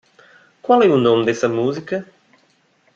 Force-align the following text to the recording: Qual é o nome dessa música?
Qual 0.63 0.81
é 0.81 0.87
o 0.89 0.97
nome 0.97 1.27
dessa 1.27 1.47
música? 1.47 2.07